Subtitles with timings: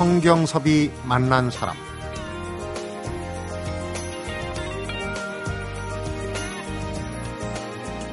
[0.00, 1.76] 성경섭이 만난 사람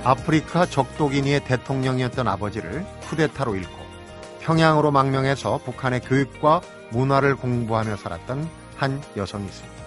[0.04, 3.72] 아프리카 적도기니의 대통령이었던 아버지를 쿠데타로 잃고
[4.42, 9.84] 평양으로 망명해서 북한의 교육과 문화를 공부하며 살았던 한 여성이 있습니다.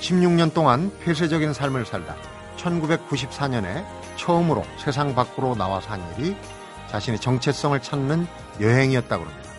[0.00, 2.16] 16년 동안 폐쇄적인 삶을 살다
[2.56, 3.84] 1994년에
[4.16, 6.34] 처음으로 세상 밖으로 나와서 한 일이
[6.88, 8.26] 자신의 정체성을 찾는
[8.58, 9.50] 여행이었다고 합니다.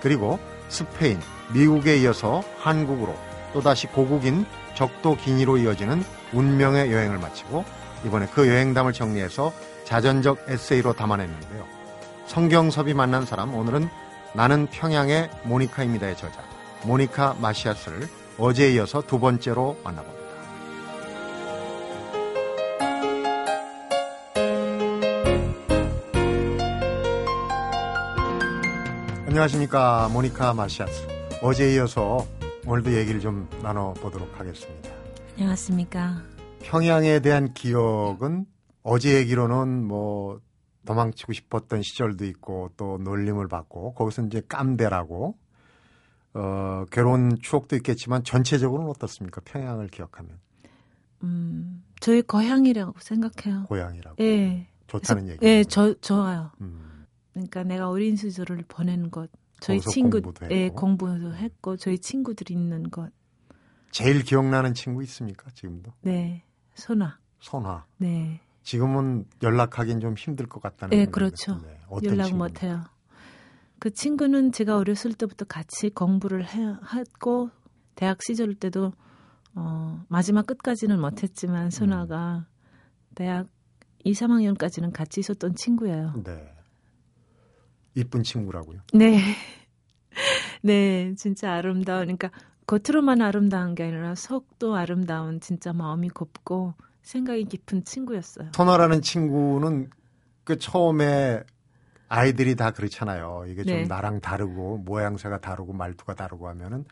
[0.00, 1.20] 그리고 스페인,
[1.52, 3.14] 미국에 이어서 한국으로
[3.52, 4.44] 또다시 고국인
[4.74, 7.64] 적도 기니로 이어지는 운명의 여행을 마치고
[8.04, 9.52] 이번에 그 여행담을 정리해서
[9.84, 11.64] 자전적 에세이로 담아냈는데요.
[12.26, 13.88] 성경섭이 만난 사람 오늘은
[14.34, 16.44] 나는 평양의 모니카입니다의 저자
[16.82, 18.08] 모니카 마시아스를
[18.38, 20.25] 어제에 이어서 두 번째로 만나봅니다.
[29.36, 31.06] 안녕하십니까 모니카 마시아스
[31.42, 32.26] 어제에 이어서
[32.66, 34.90] 오늘도 얘기를 좀 나눠보도록 하겠습니다.
[35.34, 36.22] 안녕하십니까.
[36.62, 38.46] 평양에 대한 기억은
[38.82, 40.40] 어제 얘기로는 뭐
[40.86, 45.36] 도망치고 싶었던 시절도 있고 또 놀림을 받고 거기서 이제 깜대라고
[46.32, 49.42] 어, 괴로운 추억도 있겠지만 전체적으로는 어떻습니까?
[49.44, 50.38] 평양을 기억하면.
[51.24, 53.64] 음, 저희 고향이라고 생각해요.
[53.64, 54.16] 고향이라고.
[54.24, 54.66] 예.
[54.86, 55.46] 좋다는 얘기.
[55.46, 56.52] 예, 저 좋아요.
[56.62, 56.95] 음.
[57.36, 60.70] 그러니까 내가 어린 시절을 보낸 것, 저희 거기서 친구, 공부도 예.
[60.70, 63.12] 공부도 했고 저희 친구들이 있는 것,
[63.90, 65.50] 제일 기억나는 친구 있습니까?
[65.50, 65.92] 지금도?
[66.00, 67.84] 네, 선아, 선화.
[67.98, 71.60] 네, 지금은 연락하기는 좀 힘들 것 같다는 예, 생각이 그렇죠.
[72.04, 72.34] 연락?
[72.34, 72.84] 못해요.
[73.78, 77.50] 그 친구는 제가 어렸을 때부터 같이 공부를 해, 했고
[77.96, 78.92] 대학 시절 때도
[79.54, 82.46] 어, 마지막 끝까지는 못했지만 선아가
[83.14, 83.46] 대학
[84.04, 86.14] 2, 3학년까지는 같이 있었던 친구예요.
[86.24, 86.55] 네.
[87.96, 88.78] 이쁜 친구라고요.
[88.92, 89.18] 네.
[90.62, 92.00] 네, 진짜 아름다워.
[92.00, 92.30] 그러니까
[92.66, 98.50] 겉으로만 아름다운 게 아니라 속도 아름다운 진짜 마음이 곱고 생각이 깊은 친구였어요.
[98.52, 99.90] 선화라는 친구는
[100.44, 101.42] 그 처음에
[102.08, 103.44] 아이들이 다 그렇잖아요.
[103.48, 103.86] 이게 좀 네.
[103.86, 106.84] 나랑 다르고 모양새가 다르고 말투가 다르고 하면은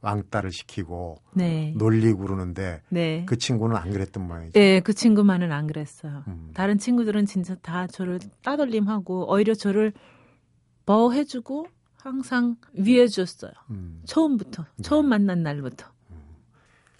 [0.00, 1.72] 왕따를 시키고 네.
[1.76, 3.24] 놀리고 그러는데 네.
[3.26, 4.58] 그 친구는 안 그랬던 모양이죠.
[4.58, 6.22] 네, 그 친구만은 안 그랬어요.
[6.28, 6.50] 음.
[6.54, 9.92] 다른 친구들은 진짜 다 저를 따돌림하고 오히려 저를
[10.86, 11.66] 보호해주고
[11.98, 13.50] 항상 위해줬어요.
[13.70, 14.00] 음.
[14.06, 14.82] 처음부터 네.
[14.82, 15.86] 처음 만난 날부터.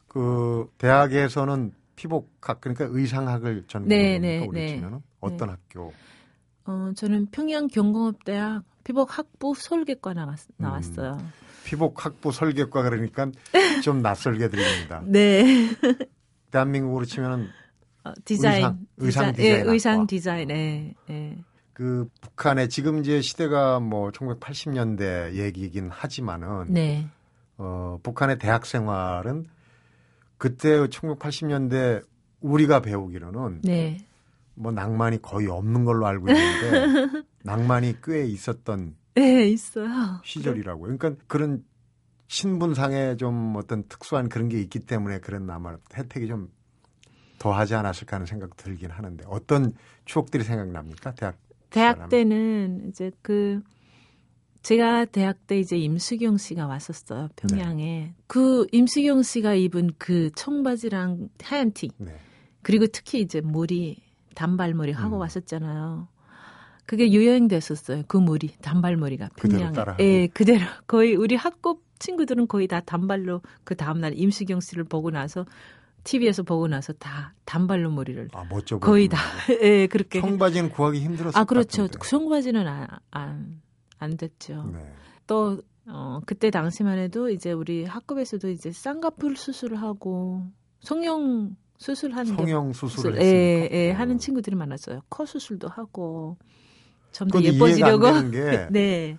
[0.09, 4.69] 그 대학에서는 피복학 그러니까 의상학을 전공한 네, 네, 우리 네.
[4.69, 5.93] 치면은 어떤 학교?
[6.65, 11.19] 어, 저는 평양 경공업대학 피복학부 설계과 나왔, 나왔어요.
[11.65, 13.31] 피복학부 설계과 그러니까
[13.85, 15.03] 좀 낯설게 들립니다.
[15.07, 15.69] 네.
[16.51, 17.49] 대한민국으로 치면은
[18.05, 19.71] 어, 디자인, 의상- 의상 디자인, 예.
[19.71, 21.37] 의상 디자인, 예, 예.
[21.77, 27.07] 그 북한의 지금 이제 시대가 뭐 1980년대 얘기이긴 하지만은 네,
[27.59, 29.45] 어, 북한의 대학 생활은
[30.39, 32.03] 그때 1980년대
[32.41, 33.99] 우리가 배우기로는 네,
[34.55, 40.23] 뭐 낭만이 거의 없는 걸로 알고 있는데 낭만이 꽤 있었던 네, 있어요.
[40.25, 40.97] 시절이라고 요.
[40.97, 41.63] 그러니까 그런
[42.29, 46.49] 신분상의 좀 어떤 특수한 그런 게 있기 때문에 그런 아마 혜택이 좀
[47.39, 49.75] 더하지 않았을까 하는 생각 들긴 하는데 어떤
[50.07, 51.15] 추억들이 생각납니까?
[51.17, 51.37] 대학
[51.71, 52.09] 대학?
[52.09, 53.61] 때는 이제 그
[54.63, 57.85] 제가 대학 때 이제 임수경 씨가 왔었어요 평양에.
[57.85, 58.15] 네.
[58.27, 62.17] 그 임수경 씨가 입은 그 청바지랑 하얀 티 네.
[62.63, 64.03] 그리고 특히 이제 머리
[64.35, 65.21] 단발머리 하고 음.
[65.21, 66.09] 왔었잖아요.
[66.85, 68.05] 그게 유행됐었어요.
[68.07, 69.73] 그 머리 단발머리가 그대로 평양에.
[69.75, 70.03] 따라하고.
[70.03, 75.47] 예, 그대로 거의 우리 학급 친구들은 거의 다 단발로 그 다음날 임수경 씨를 보고 나서
[76.07, 78.49] TV에서 보고 나서 다 단발로 머리를 아,
[78.81, 79.19] 거의 다
[79.61, 81.89] 예, 그렇게 청바지는 구하기 힘들었을 아 그렇죠.
[81.89, 83.61] 청바지는 안, 안,
[83.99, 84.71] 안 됐죠.
[84.73, 84.93] 네.
[85.27, 90.45] 또 어, 그때 당시만 해도 이제 우리 학급에서도 이제 쌍꺼풀 수술을 하고
[90.81, 93.77] 성형 수술하는 게 성형 수술을 예, 했으니까.
[93.77, 93.97] 예, 어.
[93.97, 95.01] 하는 친구들이 많았어요.
[95.09, 96.37] 코 수술도 하고
[97.19, 98.07] 안 예뻐지려고.
[98.71, 99.19] 네.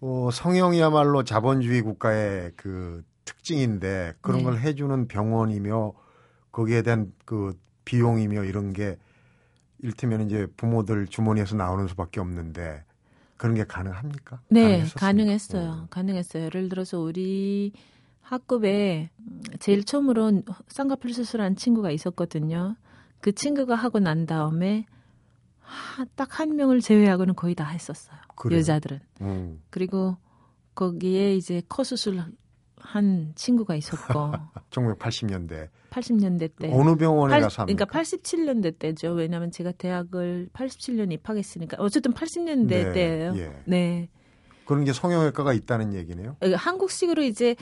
[0.00, 4.44] 어, 성형이야말로 자본주의 국가의 그 특징인데 그런 네.
[4.44, 5.92] 걸 해주는 병원이며
[6.52, 8.96] 거기에 대한 그 비용이며 이런 게
[9.80, 12.84] 일테면 이제 부모들 주머니에서 나오는 수밖에 없는데
[13.36, 14.40] 그런 게 가능합니까?
[14.48, 15.00] 네, 가능했었습니까?
[15.00, 15.70] 가능했어요.
[15.70, 15.86] 어.
[15.90, 16.44] 가능했어요.
[16.44, 17.72] 예를 들어서 우리
[18.20, 19.10] 학급에
[19.58, 22.76] 제일 처음으로 쌍꺼풀 수술한 친구가 있었거든요.
[23.20, 24.86] 그 친구가 하고 난 다음에
[26.14, 28.16] 딱 한 명을 제외하고는 거의 다 했었어요.
[28.36, 28.58] 그래요?
[28.60, 29.00] 여자들은.
[29.22, 29.62] 음.
[29.70, 30.16] 그리고
[30.74, 32.22] 거기에 이제 코 수술
[32.82, 34.32] 한 친구가 있었고
[34.70, 36.70] 1980년대 80년대 때.
[36.72, 37.84] 어느 병원에 팔- 가서 합니까?
[37.84, 39.12] 그러니까 87년대 때죠.
[39.12, 43.34] 왜냐하면 제가 대학을 87년 입학했으니까 어쨌든 80년대 네, 때예요.
[43.36, 43.52] 예.
[43.66, 44.08] 네.
[44.64, 46.36] 그런 게 성형외과가 있다는 얘기네요.
[46.42, 47.56] 어, 한국식으로 이제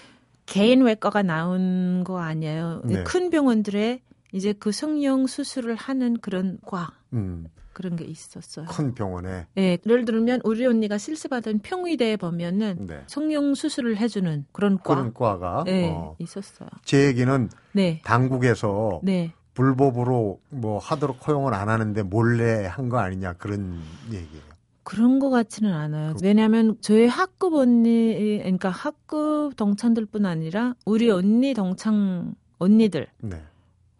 [0.46, 2.82] 개인 외과가 나온 거 아니에요.
[2.84, 3.02] 네.
[3.04, 4.02] 큰 병원들에
[4.32, 8.66] 이제 그 성형 수술을 하는 그런 과 음, 그런 게 있었어요.
[8.66, 9.46] 큰 병원에.
[9.58, 13.02] 예, 예를 들면 우리 언니가 실습하던 평의대에 보면은 네.
[13.06, 16.16] 성형 수술을 해주는 그런 과 그런 과가 예, 어.
[16.18, 16.68] 있었어요.
[16.84, 19.32] 제 얘기는 네, 당국에서 네.
[19.54, 23.80] 불법으로 뭐 하도록 허용을 안 하는데 몰래 한 거 아니냐 그런
[24.10, 24.50] 얘기예요.
[24.82, 26.14] 그런 것 같지는 않아요.
[26.22, 33.42] 왜냐하면 저희 학급 언니, 그러니까 학급 동창들뿐 아니라 우리 언니 동창 언니들, 네.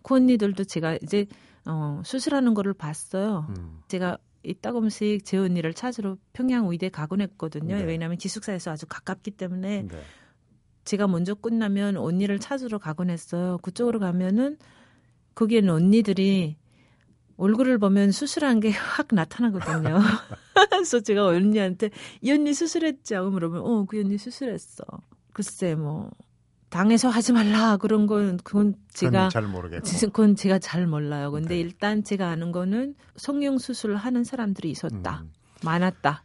[0.03, 1.27] 그 언니들도 제가 이제
[1.67, 3.47] 어, 수술하는 거를 봤어요.
[3.57, 3.81] 음.
[3.89, 7.77] 제가 이따금씩 제 언니를 찾으러 평양 의대 가곤 했거든요.
[7.77, 7.85] 네.
[7.85, 10.03] 왜냐하면 기숙사에서 아주 가깝기 때문에 네.
[10.85, 13.59] 제가 먼저 끝나면 언니를 찾으러 가곤 했어요.
[13.63, 14.57] 그쪽으로 가면은
[15.35, 16.57] 거기에는 언니들이
[17.37, 19.99] 얼굴을 보면 수술한 게 확 나타나거든요.
[20.71, 21.91] 그래서 제가 언니한테
[22.21, 24.85] 이 언니 수술했지 하고 물어보면 어, 그 언니 수술했어.
[25.33, 26.11] 글쎄 뭐
[26.71, 29.85] 당해서 하지 말라 그런 건 그건 제가 그건 잘 모르겠고.
[30.13, 31.31] 그건 제가 잘 몰라요.
[31.33, 31.61] 근데 네.
[31.61, 35.23] 일단 제가 아는 거는 성형 수술을 하는 사람들이 있었다.
[35.25, 35.33] 음.
[35.63, 36.23] 많았다.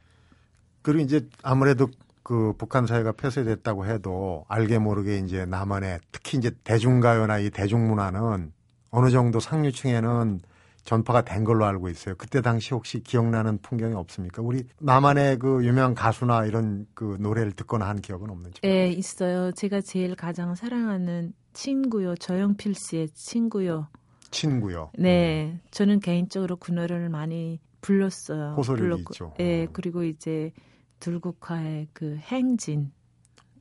[0.83, 1.88] 그리고 이제 아무래도
[2.21, 8.51] 그 북한 사회가 폐쇄됐다고 해도 알게 모르게 이제 남한의 특히 이제 대중가요나 이 대중문화는
[8.92, 10.42] 어느 정도 상류층에는
[10.86, 12.16] 전파가 된 걸로 알고 있어요.
[12.16, 14.42] 그때 당시 혹시 기억나는 풍경이 없습니까?
[14.44, 18.62] 우리 남한의 그 유명 가수나 이런 그 노래를 듣거나 한 기억은 없는지.
[18.62, 19.52] 네, 있어요.
[19.52, 22.16] 제가 제일 가장 사랑하는 친구요.
[22.16, 23.88] 조영필 씨의 친구요.
[24.30, 24.92] 친구요.
[24.98, 28.54] 네, 저는 개인적으로 그 노래를 많이 불렀어요.
[28.56, 29.06] 호소력이.
[29.10, 29.34] 있죠.
[29.40, 29.68] 네, 어.
[29.74, 30.52] 그리고 이제
[31.00, 32.92] 들국화의 그 행진.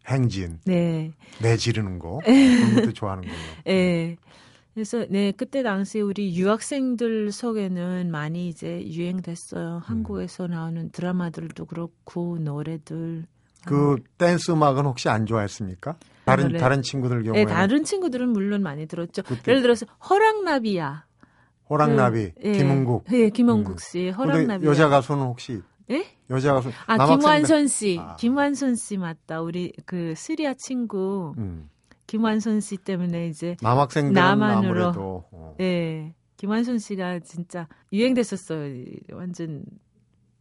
[0.06, 3.34] 행진, 네, 내 지르는 거 그런 것도 좋아하는군요.
[3.64, 4.16] 네.
[4.74, 9.82] 그래서 네 그때 당시 우리 유학생들 속에는 많이 이제 유행됐어요.
[9.84, 13.24] 한국에서 나오는 드라마들도 그렇고 노래들.
[13.66, 15.96] 그 댄스 음악은 혹시 안 좋아했습니까?
[16.26, 16.58] 다른 노래.
[16.58, 19.22] 다른 친구들 네, 경우에는 다른 친구들은 물론 많이 들었죠.
[19.22, 21.06] 그때 예를 들어서 허락나비야.
[21.70, 23.04] 호랑나비, 그, 예, 김은국.
[23.12, 23.76] 예, 김은국 음.
[23.78, 24.68] 씨, 근데 허락나비야.
[24.70, 26.04] 여자 가수는 혹시 예?
[26.28, 28.16] 여자 가수 아 남학생들- 김완선 씨, 아.
[28.16, 29.40] 김완선 씨 맞다.
[29.40, 31.70] 우리 그 시리아 친구 음.
[32.06, 34.68] 김완선 씨 때문에 이제 남학생들은 남한으로.
[34.68, 35.56] 아무래도 어.
[35.60, 38.84] 예, 김완선 씨가 진짜 유행됐었어요.
[39.12, 39.64] 완전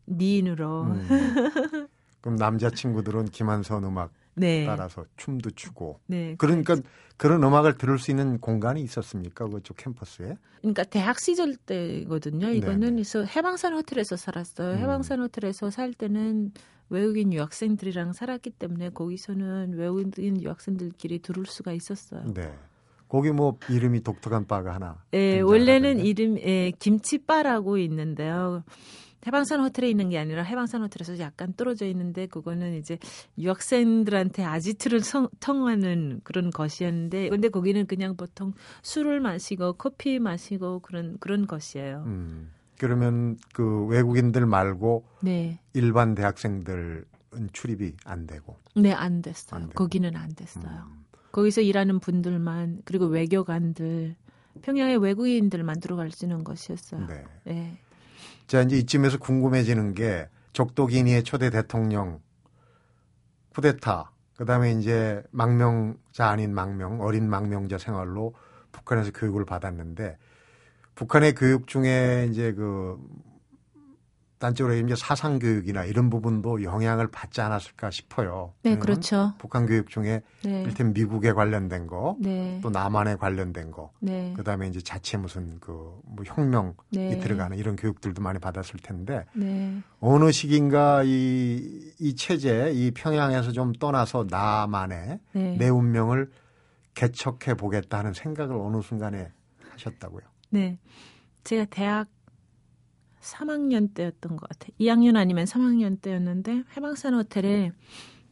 [0.06, 0.84] 미인으로.
[0.84, 1.88] 음.
[2.22, 6.36] 그럼 남자 친구들은 김한선 음악 네, 따라서 춤도 추고 네.
[6.38, 6.76] 그러니까
[7.18, 10.36] 그런 음악을 들을 수 있는 공간이 있었습니까 그쪽 캠퍼스에?
[10.62, 12.50] 그러니까 대학 시절 때거든요.
[12.50, 12.92] 이거는 네네.
[12.94, 14.76] 그래서 해방산 호텔에서 살았어요.
[14.76, 14.78] 음.
[14.78, 16.52] 해방산 호텔에서 살 때는
[16.90, 22.34] 외국인 유학생들이랑 살았기 때문에 거기서는 외국인 유학생들끼리 들을 수가 있었어요.
[22.34, 22.54] 네.
[23.08, 25.04] 거기 뭐 이름이 독특한 바가 하나.
[25.14, 25.40] 예.
[25.40, 28.64] 원래는 이름 예, 김치바라고 있는데요.
[29.26, 32.98] 해방산 호텔에 있는 게 아니라 해방산 호텔에서 약간 떨어져 있는데 그거는 이제
[33.38, 41.18] 유학생들한테 아지트를 성, 통하는 그런 것이었는데 근데 거기는 그냥 보통 술을 마시고 커피 마시고 그런
[41.20, 42.04] 그런 것이에요.
[42.06, 42.52] 음.
[42.78, 45.60] 그러면 그 외국인들 말고 네.
[45.74, 47.06] 일반 대학생들은
[47.54, 48.58] 출입이 안 되고.
[48.76, 49.62] 네, 안 됐어요.
[49.62, 49.70] 안.
[49.70, 50.66] 거기는 안 됐어요.
[50.66, 51.06] 음.
[51.32, 54.16] 거기서 일하는 분들만 그리고 외교관들
[54.62, 57.08] 평양의 외국인들만 들어갈 수 있는 것이었어요.
[57.08, 57.24] 네.
[57.46, 57.80] 네.
[58.48, 62.22] 자 이제 이쯤에서 궁금해지는 게 적도 기니의 초대 대통령
[63.56, 68.34] 쿠데타 그다음에 이제 망명자 아닌 망명 어린 망명자 생활로
[68.72, 70.18] 북한에서 교육을 받았는데
[70.96, 72.98] 북한의 교육 중에 이제 그
[74.44, 78.54] 단적으로 이제 사상 교육이나 이런 부분도 영향을 받지 않았을까 싶어요.
[78.64, 79.34] 네, 왜냐면 그렇죠.
[79.38, 80.64] 북한 교육 중에 네.
[80.64, 82.60] 일테면 미국에 관련된 거, 네.
[82.62, 84.34] 또 남한에 관련된 거, 네.
[84.36, 87.20] 그다음에 이제 자체 무슨 그 뭐 혁명이 네.
[87.20, 89.82] 들어가는 이런 교육들도 많이 받았을 텐데 네.
[90.00, 95.58] 어느 시기인가 이, 이 체제, 이 평양에서 좀 떠나서 나만의 네.
[95.58, 96.30] 내 운명을
[96.94, 99.32] 개척해 보겠다 하는 생각을 어느 순간에
[99.72, 100.24] 하셨다고요.
[100.52, 100.78] 네.
[101.44, 102.08] 제가 대학
[103.24, 104.72] 3학년 때였던 것 같아요.
[104.80, 107.72] 2학년 아니면 3학년 때였는데 해방산 호텔에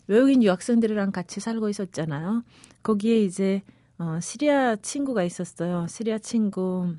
[0.07, 2.43] 외국인 유학생들이랑 같이 살고 있었잖아요.
[2.83, 3.61] 거기에 이제
[3.97, 5.87] 어, 시리아 친구가 있었어요.
[5.87, 6.95] 시리아 친구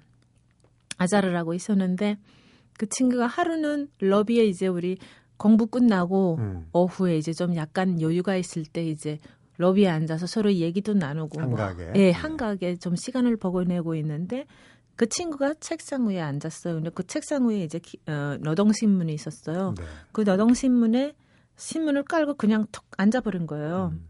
[0.99, 2.17] 아자르라고 있었는데
[2.79, 4.99] 그 친구가 하루는 러비에 이제 우리
[5.37, 6.69] 공부 끝나고 음.
[6.73, 9.19] 오후에 이제 좀 약간 여유가 있을 때 이제
[9.59, 11.93] 러비에 앉아서 서로 얘기도 나누고 뭐 한가하게.
[11.97, 14.47] 예, 한가하게 좀 시간을 보내고 있는데
[14.97, 16.75] 그 친구가 책상 위에 앉았어요.
[16.75, 19.75] 근데 그 책상 위에 이제 기- 어, 노동신문이 있었어요.
[19.77, 19.85] 네.
[20.13, 21.15] 그 노동신문에
[21.57, 23.91] 신문을 깔고 그냥 툭 앉아버린 거예요.
[23.93, 24.07] 음.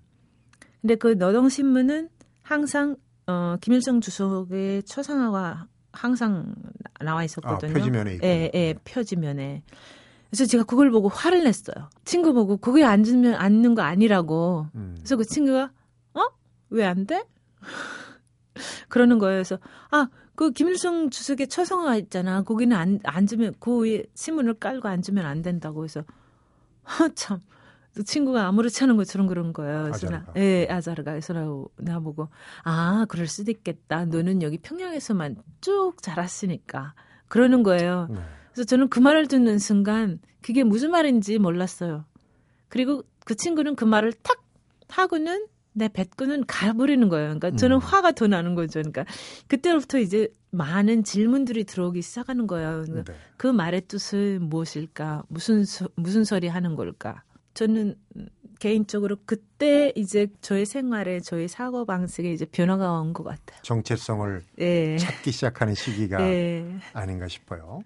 [0.80, 2.08] 근데 그 노동신문은
[2.42, 2.96] 항상
[3.26, 6.54] 어, 김일성 주석의 초상화가 항상
[7.00, 7.72] 나와 아, 있었거든요.
[7.72, 8.26] 표지면에 있고.
[8.26, 9.62] 예, 예, 표지면에.
[10.30, 11.90] 그래서 제가 그걸 보고 화를 냈어요.
[12.04, 14.66] 친구 보고 거기에 앉으면 앉는 거 아니라고.
[14.74, 14.94] 음.
[14.98, 15.70] 그래서 그 친구가
[16.14, 16.20] 어?
[16.70, 17.24] 왜 안 돼?
[18.88, 19.36] 그러는 거예요.
[19.36, 19.58] 그래서
[19.90, 22.42] 아, 그 김일성 주석의 처성화 있잖아.
[22.42, 26.04] 거기는 안, 앉으면 그 위에 신문을 깔고 앉으면 안 된다고 해서
[26.84, 27.40] 아, 참.
[27.94, 29.82] 그 친구가 아무렇지 않은 것처럼 그런 거예요.
[29.82, 30.32] 그래서 나, 아자르가.
[30.40, 31.10] 예, 아자르가.
[31.10, 31.46] 그래서 나,
[31.76, 32.28] 나보고,
[32.64, 34.06] 아, 그럴 수도 있겠다.
[34.06, 36.94] 너는 여기 평양에서만 쭉 자랐으니까.
[37.28, 38.08] 그러는 거예요.
[38.10, 38.18] 네.
[38.52, 42.04] 그래서 저는 그 말을 듣는 순간 그게 무슨 말인지 몰랐어요.
[42.68, 44.42] 그리고 그 친구는 그 말을 탁
[44.88, 47.38] 하고는 내 뱉고는 가버리는 거예요.
[47.38, 47.80] 그러니까 저는 음.
[47.80, 48.80] 화가 더 나는 거죠.
[48.80, 49.04] 그러니까
[49.48, 52.82] 그때부터 이제 많은 질문들이 들어오기 시작하는 거예요.
[52.86, 53.18] 그러니까 네.
[53.38, 55.24] 그 말의 뜻은 무엇일까?
[55.28, 57.22] 무슨 소, 무슨 소리 하는 걸까?
[57.54, 63.60] 저는 음, 개인적으로 그때 이제 저의 생활에 저의 사고 방식에 이제 변화가 온 것 같아요.
[63.62, 64.96] 정체성을 예.
[64.98, 66.64] 찾기 시작하는 시기가 예.
[66.92, 67.82] 아닌가 싶어요.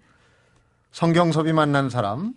[0.92, 2.34] 성경섭이 만난 사람,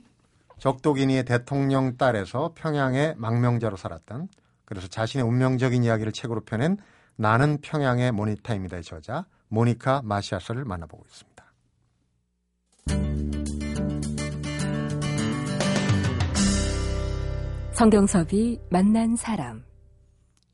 [0.60, 4.28] 적도기니의 대통령 딸에서 평양의 망명자로 살았던
[4.70, 6.78] 그래서 자신의 운명적인 이야기를 책으로 펴낸
[7.16, 11.30] 나는 평양의 모니타입니다의 저자 모니카 마시아스를 만나보고 있습니다.
[17.74, 19.64] 성경섭이 만난 사람.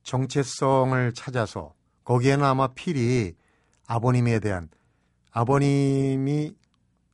[0.04, 3.36] 정체성을 찾아서 거기에는 아마 필히
[3.88, 4.70] 아버님에 대한
[5.32, 6.56] 아버님이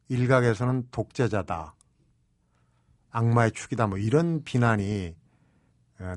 [0.09, 1.73] 일각에서는 독재자다.
[3.09, 3.87] 악마의 축이다.
[3.87, 5.20] 뭐 이런 비난이 어,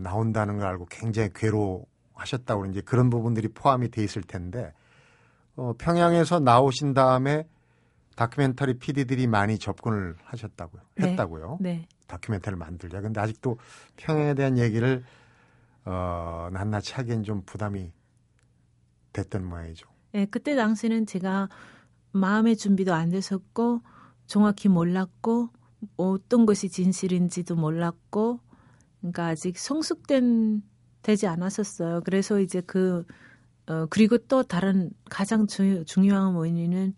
[0.02, 4.72] 나온다는 걸 알고 굉장히 괴로워하셨다고 이제 그런 부분들이 포함이 돼 있을 텐데
[5.56, 7.46] 어, 평양에서 나오신 다음에
[8.16, 10.82] 다큐멘터리 PD들이 많이 접근을 하셨다고요.
[10.96, 11.10] 네.
[11.10, 11.58] 했다고요.
[11.60, 11.86] 네.
[12.06, 13.00] 다큐멘터리를 만들자.
[13.00, 13.58] 근데 아직도
[13.96, 15.04] 평양에 대한 얘기를
[15.84, 17.92] 어, 낱낱이 하기엔 좀 부담이
[19.12, 19.88] 됐던 모양이죠.
[20.14, 21.48] 예, 그때 당시는 제가
[22.12, 23.80] 마음의 준비도 안 됐었고
[24.26, 25.50] 정확히 몰랐고
[25.96, 28.40] 어떤 것이 진실인지도 몰랐고
[29.04, 30.62] 그러니까 아직 성숙된
[31.02, 32.00] 되지 않았었어요.
[32.04, 33.04] 그래서 이제 그
[33.66, 36.94] 어, 그리고 또 다른 가장 주, 중요한 원인은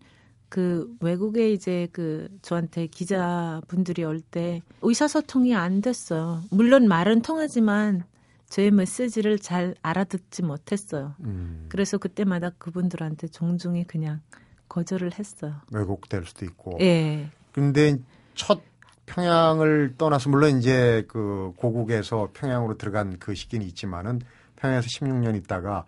[0.49, 6.41] 그 외국에 이제 그 저한테 기자분들이 올 때 의사소통이 안 됐어요.
[6.49, 8.03] 물론 말은 통하지만
[8.49, 11.15] 저의 메시지를 잘 알아듣지 못했어요.
[11.25, 14.21] 음, 그래서 그때마다 그분들한테 종종이 그냥
[14.69, 15.55] 거절을 했어요.
[15.73, 16.77] 왜곡될 수도 있고.
[16.79, 17.29] 예.
[17.51, 17.97] 근데
[18.35, 18.61] 첫
[19.07, 24.21] 평양을 떠나서 물론 이제 그 고국에서 평양으로 들어간 그 시기는 있지만은
[24.57, 25.85] 평양에서 16년 있다가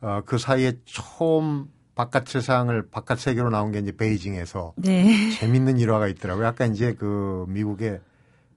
[0.00, 5.30] 어, 그 사이에 처음 바깥 세상을 바깥 세계로 나온 게 이제 베이징에서 네.
[5.30, 6.44] 재밌는 일화가 있더라고요.
[6.44, 8.00] 약간 이제 그 미국에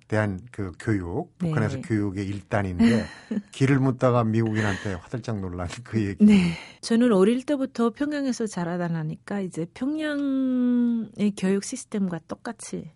[0.10, 1.50] 대한 그 교육, 네.
[1.50, 3.06] 북한에서 교육의 일단인데
[3.51, 6.25] 길을 묻다가 미국인한테 화들짝 놀란 그 얘기.
[6.25, 6.53] 네.
[6.82, 12.91] 저는 어릴 때부터 평양에서 자라다 나니까 이제 평양의 교육 시스템과 똑같이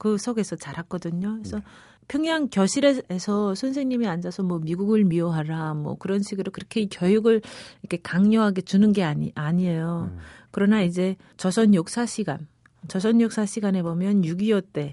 [0.00, 1.36] 그 속에서 자랐거든요.
[1.36, 1.64] 그래서 네.
[2.08, 7.42] 평양 교실에서 선생님이 앉아서 뭐 미국을 미워하라 뭐 그런 식으로 그렇게 교육을
[7.82, 10.10] 이렇게 강요하게 주는 게 아니 아니에요.
[10.10, 10.18] 음,
[10.50, 12.48] 그러나 이제 조선 역사 시간,
[12.88, 14.92] 조선 역사 시간에 보면 6.25 때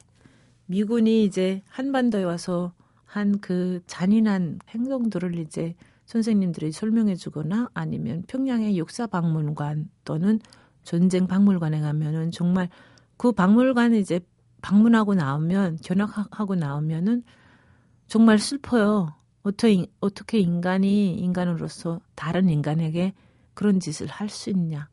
[0.67, 2.73] 미군이 이제 한반도에 와서
[3.05, 5.73] 한 그 잔인한 행동들을 이제
[6.05, 10.39] 선생님들이 설명해 주거나 아니면 평양의 역사 박물관 또는
[10.83, 12.69] 전쟁 박물관에 가면은 정말
[13.17, 14.19] 그 박물관에 이제
[14.67, 17.23] 방문하고 나오면 견학하고 나오면은
[18.07, 19.15] 정말 슬퍼요.
[19.41, 23.13] 어떻게 어떻게 인간이 인간으로서 다른 인간에게
[23.53, 24.89] 그런 짓을 할 수 있냐.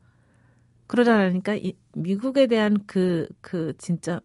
[0.87, 4.21] 그러다 보니까 이, 미국에 대한 그, 그 진짜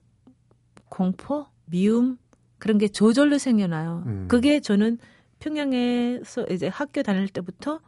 [0.89, 2.17] 공포, 미움
[2.59, 4.05] 그런 게 저절로 생겨나요.
[4.07, 4.29] 음.
[4.29, 4.99] 그게 저는
[5.41, 7.81] 평양에서 이제 학교 다닐 때부터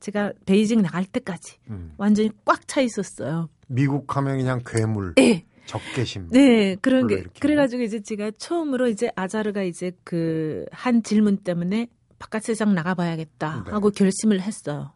[0.00, 1.94] 제가 베이징 나갈 때까지 음.
[1.96, 3.48] 완전히 꽉 차 있었어요.
[3.68, 6.28] 미국 하면 그냥 괴물, 네, 적개심.
[6.30, 7.40] 네 그런 게 불러일으키고.
[7.40, 11.88] 그래가지고 이제 제가 처음으로 이제 아자르가 이제 그 한 질문 때문에
[12.18, 13.70] 바깥 세상 나가봐야겠다 네.
[13.70, 14.92] 하고 결심을 했어요.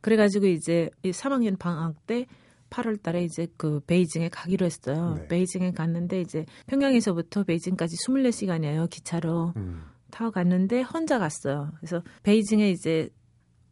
[0.00, 2.26] 그래가지고 이제 이 3학년 방학 때
[2.70, 5.14] 8월 달에 이제 그 베이징에 가기로 했어요.
[5.18, 5.28] 네.
[5.28, 8.90] 베이징에 갔는데 이제 평양에서부터 베이징까지 24시간이에요.
[8.90, 9.84] 기차로 음.
[10.10, 11.72] 타고 갔는데 혼자 갔어요.
[11.78, 13.08] 그래서 베이징에 이제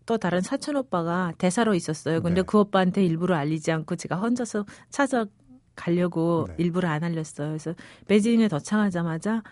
[0.07, 2.23] 또 다른 사촌 오빠가 대사로 있었어요.
[2.23, 2.47] 근데 네.
[2.47, 5.27] 그 오빠한테 일부러 알리지 않고 제가 혼자서 찾아
[5.75, 6.55] 가려고 네.
[6.59, 7.49] 일부러 안 알렸어요.
[7.49, 7.75] 그래서
[8.07, 9.43] 베이징에 도착하자마자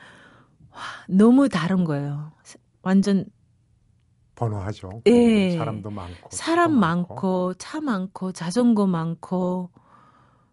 [0.70, 2.32] 와, 너무 다른 거예요.
[2.82, 3.24] 완전
[4.34, 5.02] 번호하죠.
[5.06, 5.56] 예.
[5.56, 6.28] 사람도 많고.
[6.30, 9.70] 사람 많고 차 많고 자전거 많고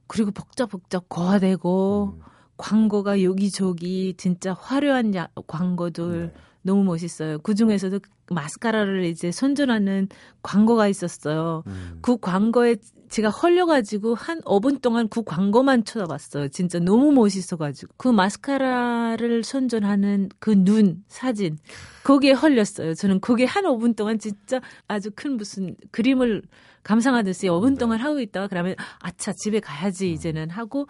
[0.07, 2.21] 그리고 복잡 복잡 거화되고 음.
[2.57, 6.41] 광고가 여기저기 진짜 화려한 야, 광고들 네.
[6.63, 7.39] 너무 멋있어요.
[7.39, 10.09] 그 중에서도 마스카라를 이제 선전하는
[10.41, 11.63] 광고가 있었어요.
[11.67, 12.00] 음.
[12.01, 12.75] 그 광고에
[13.10, 16.50] 제가 헐려가지고 한 5분 동안 그 광고만 쳐다봤어요.
[16.50, 17.94] 진짜 너무 멋있어가지고.
[17.98, 21.58] 그 마스카라를 선전하는 그 눈 사진,
[22.04, 22.94] 거기에 헐렸어요.
[22.94, 26.42] 저는 거기에 한 5분 동안 진짜 아주 큰 무슨 그림을
[26.84, 27.78] 감상하듯이 5분 네.
[27.78, 30.88] 동안 하고 있다가 그러면 아차, 집에 가야지 이제는 하고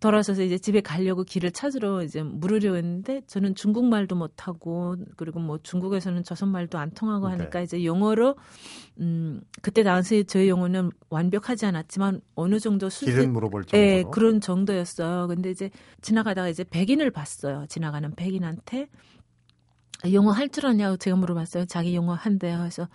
[0.00, 6.22] 돌아서서 이제 집에 가려고 길을 찾으러 이제 물으려 했는데 저는 중국말도 못하고 그리고 뭐 중국에서는
[6.22, 7.32] 조선말도 안 통하고 네.
[7.36, 8.36] 하니까 이제 영어로
[9.00, 13.82] 음 그때 당시 저희 영어는 완벽하지 않았지만 어느 정도 수준 길은 물어볼 정도로.
[13.82, 15.26] 예, 그런 정도였어요.
[15.28, 17.66] 근데 이제 지나가다가 이제 백인을 봤어요.
[17.68, 18.88] 지나가는 백인한테
[20.12, 21.64] 영어 할 줄 아냐고 제가 물어봤어요.
[21.66, 22.58] 자기 영어 한대요.
[22.58, 22.88] 그래서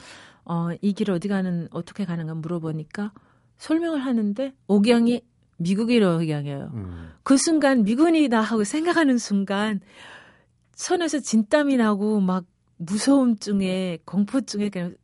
[0.46, 3.12] 어, 이 길 어디 가는 어떻게 가는가 물어보니까
[3.58, 5.22] 설명을 하는데 옥양이
[5.58, 6.72] 미국이로 옥양이에요.
[6.74, 7.10] 음.
[7.24, 9.80] 그 순간 미군이다 하고 생각하는 순간
[10.76, 12.46] 손에서 진땀이 나고 막
[12.78, 14.96] 무서움증에 공포증에 그냥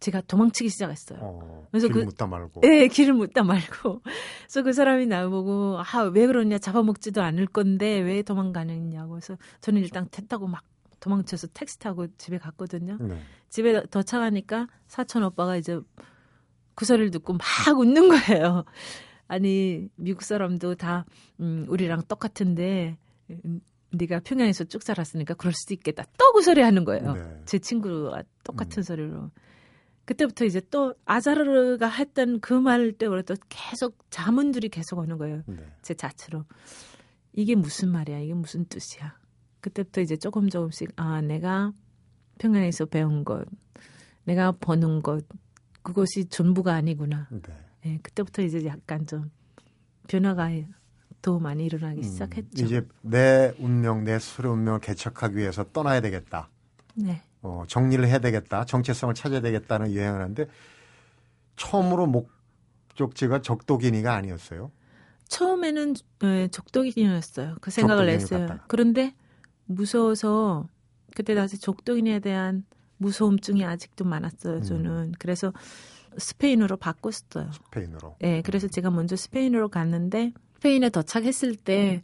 [0.00, 1.18] 제가 도망치기 시작했어요.
[1.20, 2.60] 어, 그래서 길 그- 묻다 말고.
[2.64, 4.00] 예, 길을 묻다 말고.
[4.42, 9.10] 그래서 그 사람이 나보고, 아, 왜 그러냐, 잡아먹지도 않을 건데, 왜 도망가느냐고.
[9.14, 10.62] 그래서 저는 일단 태 타고 막
[11.00, 12.96] 도망쳐서 택시 타고 집에 갔거든요.
[13.00, 13.20] 네.
[13.48, 15.80] 집에 도착하니까 사촌 오빠가 이제
[16.76, 17.40] 그 소리를 듣고 막
[17.76, 18.64] 웃는 거예요.
[19.28, 21.04] 아니, 미국 사람도 다,
[21.40, 22.98] 음, 우리랑 똑같은데,
[23.30, 23.60] 음,
[23.92, 26.04] 네가 평양에서 쭉 살았으니까 그럴 수도 있겠다.
[26.18, 27.14] 또그 소리 하는 거예요.
[27.14, 27.42] 네.
[27.46, 28.82] 제 친구가 똑같은 음.
[28.82, 29.30] 소리로.
[30.04, 33.10] 그때부터 이제 또 아자르가 했던 그말또
[33.48, 35.42] 계속 자문들이 계속 오는 거예요.
[35.46, 35.56] 네.
[35.82, 36.44] 제 자체로.
[37.34, 38.20] 이게 무슨 말이야?
[38.20, 39.16] 이게 무슨 뜻이야?
[39.60, 41.72] 그때부터 이제 조금 조금씩 아, 내가
[42.38, 43.46] 평양에서 배운 것,
[44.24, 45.26] 내가 버는 것,
[45.82, 47.28] 그것이 전부가 아니구나.
[47.30, 47.67] 네.
[47.88, 49.30] 예, 그때부터 이제 약간 좀
[50.08, 50.50] 변화가
[51.22, 52.64] 더 많이 일어나기 음, 시작했죠.
[52.64, 56.48] 이제 내 운명, 내 스스로 운명을 개척하기 위해서 떠나야 되겠다.
[56.94, 57.22] 네.
[57.42, 58.64] 어, 정리를 해야 되겠다.
[58.64, 60.46] 정체성을 찾아야 되겠다는 유행을 하는데
[61.56, 64.70] 처음으로 목적지가 적도기니가 아니었어요.
[65.28, 67.56] 처음에는 예, 적도기이었어요.
[67.60, 68.46] 그 생각을 했어요.
[68.66, 69.14] 그런데
[69.66, 70.66] 무서워서
[71.14, 72.64] 그때 당시 적도기에 대한
[72.98, 74.62] 무서움증이 아직도 많았어요.
[74.62, 75.12] 저는 음.
[75.18, 75.52] 그래서
[76.16, 77.50] 스페인어로 바꿨어요.
[77.52, 78.16] 스페인으로.
[78.22, 82.02] 예, 그래서 제가 먼저 스페인으로 갔는데 스페인에 도착했을 때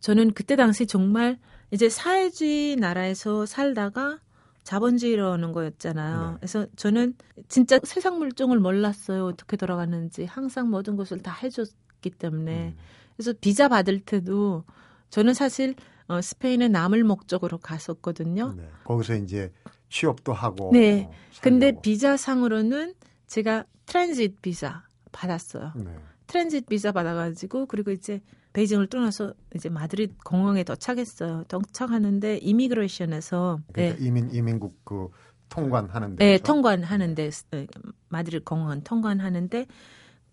[0.00, 1.38] 저는 그때 당시 정말
[1.70, 4.20] 이제 사회주의 나라에서 살다가
[4.62, 6.30] 자본주의로 오는 거였잖아요.
[6.30, 6.36] 네.
[6.38, 7.14] 그래서 저는
[7.48, 9.26] 진짜 세상 물정을 몰랐어요.
[9.26, 12.76] 어떻게 돌아가는지 항상 모든 것을 다 해줬기 때문에 음.
[13.16, 14.64] 그래서 비자 받을 때도
[15.10, 15.74] 저는 사실
[16.08, 18.54] 어, 스페인에 남을 목적으로 갔었거든요.
[18.56, 18.68] 네.
[18.84, 19.52] 거기서 이제
[19.88, 20.70] 취업도 하고.
[20.72, 21.08] 네.
[21.08, 21.80] 어, 근데.
[21.80, 22.94] 비자상으로는
[23.26, 25.72] 제가 transit 비자 받았어요.
[25.76, 25.98] 네.
[26.26, 28.20] transit 비자 받아가지고 그리고 이제
[28.52, 31.44] 베이징을 떠나서 이제 마드리드 공항에 도착했어요.
[31.48, 35.08] 도착하는데 immigration에서 그러니까 네, 이민 이민국 그
[35.48, 37.66] 통관하는 네 통관하는데 네,
[38.08, 39.66] 마드리드 공항 통관하는데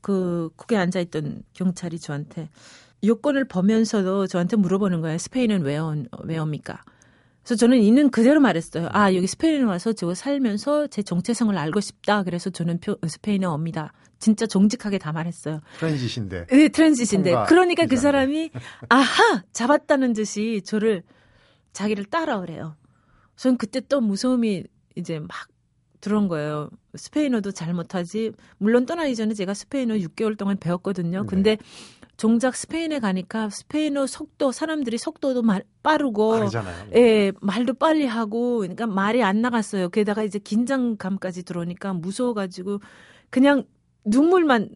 [0.01, 2.49] 그 국에 앉아 있던 경찰이 저한테
[3.03, 5.17] 여권을 보면서도 저한테 물어보는 거예요.
[5.17, 6.81] 스페인은 왜, 온, 왜 옵니까?
[7.43, 8.87] 그래서 저는 있는 그대로 말했어요.
[8.91, 12.23] 아, 여기 스페인에 와서 저거 살면서 제 정체성을 알고 싶다.
[12.23, 13.91] 그래서 저는 표- 스페인에 옵니다.
[14.19, 15.59] 진짜 정직하게 다 말했어요.
[16.69, 17.35] 트랜짓인데 네.
[17.35, 17.97] 통과 그러니까 그.
[17.97, 18.49] 사람이
[18.87, 21.03] 아하 잡았다는 듯이 저를
[21.73, 22.77] 자기를 따라오래요.
[23.35, 24.63] 전 그때 또 무서움이
[24.95, 25.29] 이제 막
[25.99, 26.69] 들어온 거예요.
[26.95, 28.31] 스페인어도 잘 못하지.
[28.57, 31.21] 물론 떠나기 전에 제가 스페인어 6개월 동안 배웠거든요.
[31.23, 31.27] 네.
[31.27, 31.57] 근데
[32.23, 36.87] 정작 스페인에 가니까 스페인어 속도 사람들이 속도도 말- 빠르고 다르잖아요.
[36.95, 39.89] 예, 말도 빨리 하고, 그러니까 말이 안 나갔어요.
[39.89, 42.79] 게다가 이제 긴장감까지 들어오니까 무서워 가지고,
[43.29, 43.65] 그냥
[44.05, 44.69] 눈물만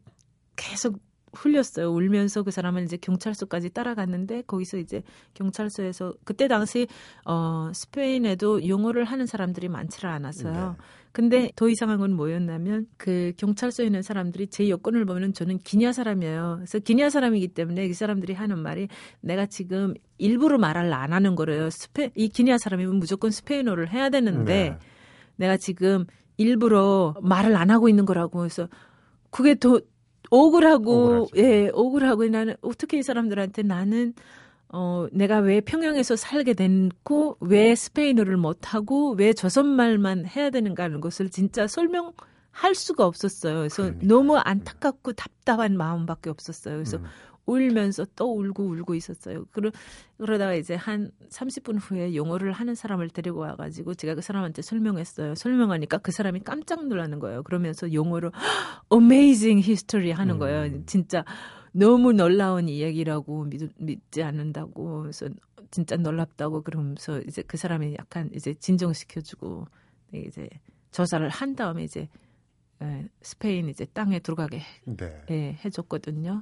[0.57, 0.99] 계속
[1.31, 1.89] 흘렸어요.
[1.93, 5.01] 울면서 그 사람은 이제 경찰서까지 따라갔는데, 거기서 이제
[5.35, 6.85] 경찰서에서, 그때 당시,
[7.23, 10.75] 어, 스페인에도 영어를 하는 사람들이 많지를 않았어요.
[10.77, 10.83] 네.
[11.17, 16.57] 근데 더 이상한 건 뭐였냐면 그 경찰서에 있는 사람들이 제 여권을 보면 저는 기냐 사람이에요.
[16.59, 18.87] 그래서 기냐 사람이기 때문에 이 사람들이 하는 말이
[19.21, 21.71] 내가 지금 일부러 말을 안 하는 거래요.
[21.71, 24.79] 스페 이 기냐 사람이면 무조건 스페인어를 해야 되는데 네.
[25.37, 26.05] 내가 지금
[26.37, 28.69] 일부러 말을 안 하고 있는 거라고 해서
[29.31, 29.81] 그게 더
[30.29, 31.31] 억울하고 억울하죠.
[31.37, 34.13] 예 억울하고 나는 어떻게 이 사람들한테 나는
[34.69, 40.99] 어 내가 왜 평양에서 살게 됐고 왜 스페인어를 못 하고 왜 조선말만 해야 되는가 하는
[40.99, 42.13] 것을 진짜 설명
[42.51, 43.59] 할 수가 없었어요.
[43.59, 44.07] 그래서 그러니까요.
[44.07, 46.75] 너무 안타깝고 답답한 마음밖에 없었어요.
[46.75, 47.03] 그래서 음.
[47.47, 49.45] 울면서 또 울고 울고 있었어요.
[49.51, 49.71] 그러,
[50.17, 55.35] 그러다가 이제 한 30분 후에 영어를 하는 사람을 데리고 와가지고 제가 그 사람한테 설명했어요.
[55.35, 57.43] 설명하니까 그 사람이 깜짝 놀라는 거예요.
[57.43, 58.31] 그러면서 영어로
[58.93, 60.39] amazing history 하는 음.
[60.39, 60.85] 거예요.
[60.85, 61.23] 진짜
[61.77, 65.01] 너무 놀라운 이야기라고 믿, 믿지 않는다고.
[65.03, 65.29] 그래서
[65.69, 69.67] 진짜 놀랍다고 그러면서 이제 그 사람이 약간 이제 진정시켜주고
[70.13, 70.49] 이제
[70.91, 72.07] 조사를 한 다음에 이제
[72.81, 75.21] 예, 스페인 이제 땅에 들어가게 네.
[75.29, 76.41] 예, 해줬거든요.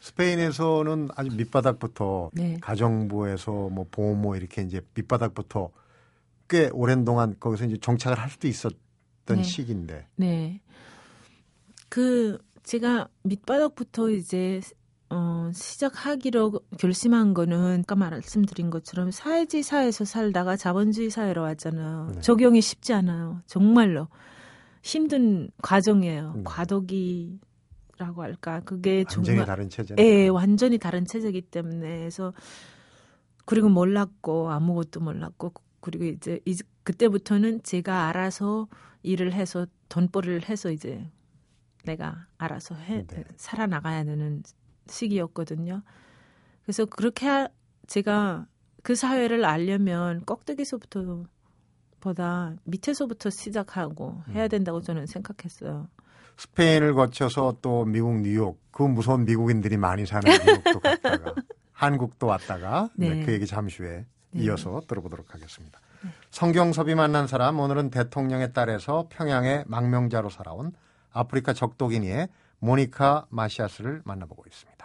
[0.00, 2.56] 스페인에서는 아주 밑바닥부터 네.
[2.60, 5.70] 가정부에서 뭐 보모 이렇게 이제 밑바닥부터
[6.48, 8.78] 꽤 오랜 동안 거기서 이제 정착을 할 수도 있었던
[9.26, 9.42] 네.
[9.42, 10.06] 시기인데.
[10.16, 10.60] 네.
[11.90, 14.60] 그 제가 밑바닥부터 이제
[15.08, 22.12] 어 시작하기로 결심한 거는 아까 말씀드린 것처럼 사회주의 사회에서 살다가 자본주의 사회로 왔잖아요.
[22.14, 22.20] 네.
[22.20, 23.42] 적용이 쉽지 않아요.
[23.46, 24.08] 정말로
[24.82, 26.34] 힘든 과정이에요.
[26.36, 26.44] 음.
[26.44, 28.60] 과도기라고 할까?
[28.60, 30.02] 그게 완전히 정말 다른 체제네.
[30.02, 32.32] 예, 완전히 다른 체제이기 때문에 그래서
[33.46, 38.68] 그리고 몰랐고 아무것도 몰랐고 그리고 이제 이제 그때부터는 제가 알아서
[39.02, 41.10] 일을 해서 돈벌이를 해서 이제
[41.84, 43.24] 내가 알아서 해 네.
[43.36, 44.42] 살아나가야 되는
[44.86, 45.82] 시기였거든요.
[46.64, 47.48] 그래서 그렇게 하-
[47.86, 48.46] 제가
[48.82, 51.24] 그 사회를 알려면 꼭대기서부터
[52.00, 55.88] 보다 밑에서부터 시작하고 해야 된다고 저는 생각했어요.
[56.38, 61.34] 스페인을 거쳐서 또 미국 뉴욕 그 무서운 미국인들이 많이 사는 뉴욕도 갔다가
[61.72, 63.24] 한국도 왔다가 네, 네.
[63.26, 64.42] 그 얘기 잠시 후에 네.
[64.42, 65.78] 이어서 들어보도록 하겠습니다.
[66.30, 70.72] 성경섭이 만난 사람 오늘은 대통령의 딸에서 평양의 망명자로 살아온
[71.12, 74.80] 아프리카 적도기니의 모니카 마시아스를 만나보고 있습니다.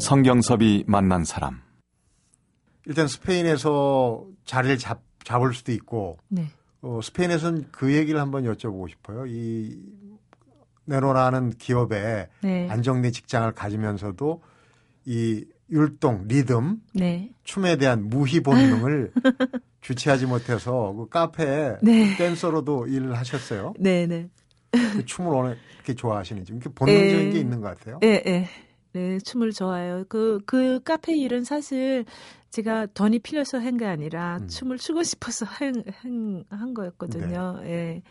[0.00, 1.62] 성경섭이 만난 사람.
[2.84, 6.46] 일단 스페인에서 자리를 잡, 잡을 수도 있고 네.
[6.82, 9.24] 어, 스페인에서는 그 얘기를 한번 여쭤보고 싶어요.
[9.26, 9.80] 이
[10.84, 12.68] 네로라는 기업에 네.
[12.68, 14.42] 안정된 직장을 가지면서도
[15.06, 17.30] 이 율동, 리듬, 네.
[17.44, 19.12] 춤에 대한 무희 본능을
[19.80, 22.16] 주체하지 못해서 그 카페에 네.
[22.16, 23.74] 댄서로도 일을 하셨어요.
[23.78, 24.28] 네, 네.
[24.72, 27.30] 그 춤을 이렇게 좋아하시는지 이렇게 본능적인 에.
[27.30, 28.00] 게 있는 것 같아요.
[28.02, 28.48] 예, 예.
[28.92, 30.04] 네, 춤을 좋아해요.
[30.08, 32.04] 그, 그 카페 일은 사실
[32.50, 34.48] 제가 돈이 필요해서 한 게 아니라 음.
[34.48, 37.60] 춤을 추고 싶어서 한, 한, 한 거였거든요.
[37.62, 37.70] 네.
[37.70, 38.02] 예.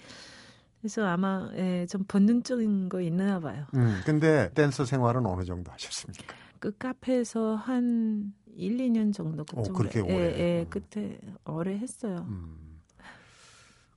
[0.82, 3.66] 그래서 아마, 예, 좀 본능적인 거 있나 봐요.
[3.76, 6.36] 음, 근데 댄서 생활은 어느 정도 하셨습니까?
[6.64, 9.80] 그 카페에서 한 1, 2년 정도 그 오, 정도.
[9.80, 10.14] 그렇게 오래.
[10.14, 10.68] 예, 예, 음.
[10.70, 12.26] 그때 오래 했어요.
[12.30, 12.80] 음.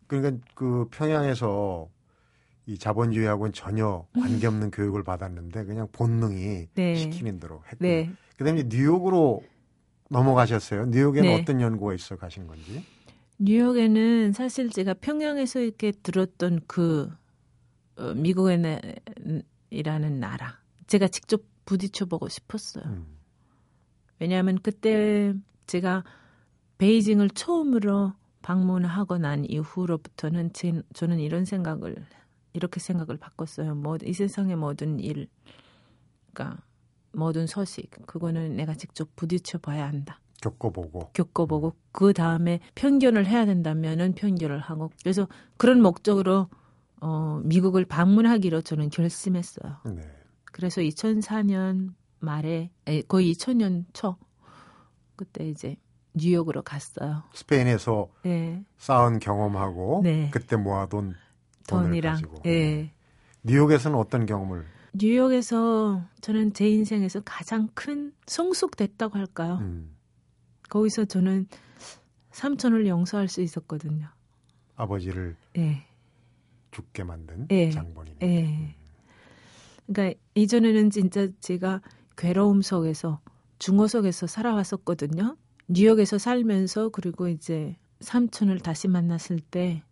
[0.08, 1.88] 그러니까 그 평양에서
[2.66, 6.96] 이 자본주의하고는 전혀 관계없는 교육을 받았는데 그냥 본능이 네.
[6.96, 7.76] 시키는 대로 했고.
[7.84, 8.10] 네.
[8.36, 9.44] 그다음에 뉴욕으로
[10.10, 10.86] 넘어가셨어요.
[10.86, 11.40] 뉴욕에는 네.
[11.40, 12.84] 어떤 연구가 있어 가신 건지.
[13.38, 17.12] 뉴욕에는 사실 제가 평양에서 이렇게 들었던 그
[17.94, 18.80] 어, 미국이라는
[20.18, 22.84] 나라 제가 직접 부딪혀 보고 싶었어요.
[22.86, 23.18] 음.
[24.18, 25.34] 왜냐하면 그때
[25.66, 26.04] 제가
[26.78, 32.06] 베이징을 처음으로 방문하고 난 이후로부터는 제, 저는 이런 생각을
[32.52, 33.74] 이렇게 생각을 바꿨어요.
[33.74, 35.28] 뭐, 이 세상의 모든 일,
[36.32, 36.62] 그러니까
[37.12, 40.20] 모든 소식 그거는 내가 직접 부딪혀 봐야 한다.
[40.40, 41.10] 겪어보고.
[41.12, 45.26] 겪어보고 그 다음에 편견을 해야 된다면은 편견을 하고 그래서
[45.56, 46.48] 그런 목적으로
[47.00, 49.78] 어 미국을 방문하기로 저는 결심했어요.
[49.86, 50.02] 네.
[50.52, 54.16] 그래서 2004년 말에 에, 거의 2000년 초
[55.16, 55.76] 그때 이제
[56.14, 57.22] 뉴욕으로 갔어요.
[57.34, 58.64] 스페인에서 예.
[58.78, 60.30] 쌓은 경험하고 네.
[60.32, 61.14] 그때 모아둔
[61.68, 62.22] 돈이랑.
[62.46, 62.90] 예.
[63.42, 64.64] 뉴욕에서는 어떤 경험을?
[64.94, 69.58] 뉴욕에서 저는 제 인생에서 가장 큰 성숙됐다고 할까요?
[69.60, 69.94] 음,
[70.70, 71.48] 거기서 저는
[72.30, 74.08] 삼촌을 용서할 수 있었거든요.
[74.76, 75.86] 아버지를 예.
[76.70, 77.70] 죽게 만든 예.
[77.70, 78.16] 장본인.
[78.22, 78.74] 예.
[79.86, 81.80] 그러니까 이전에는 진짜 제가
[82.16, 83.20] 괴로움 속에서
[83.58, 85.36] 중어 속에서 살아왔었거든요.
[85.68, 89.82] 뉴욕에서 살면서 그리고 이제 삼촌을 다시 만났을 때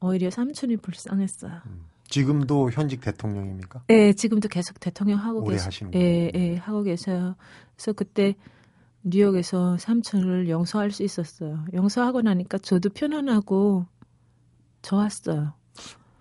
[0.00, 1.60] 오히려 삼촌이 불쌍했어요.
[2.04, 3.84] 지금도 현직 대통령입니까?
[3.90, 5.50] 예, 지금도 계속 대통령 하고.
[5.50, 6.30] 하시는 예.
[6.34, 7.36] 예, 하고 계셔요.
[7.74, 8.34] 그래서 그때
[9.02, 11.64] 뉴욕에서 삼촌을 용서할 수 있었어요.
[11.72, 13.86] 용서하고 나니까 저도 편안하고
[14.82, 15.54] 좋았어요.